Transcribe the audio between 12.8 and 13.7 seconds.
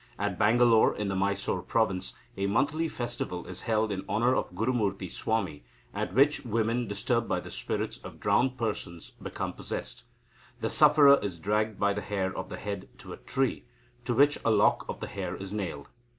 to a tree,